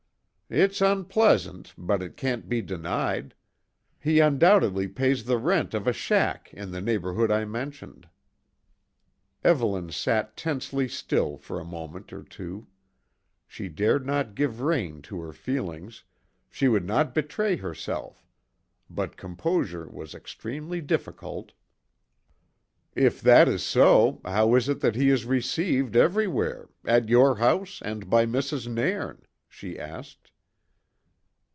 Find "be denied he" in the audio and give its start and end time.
2.49-4.19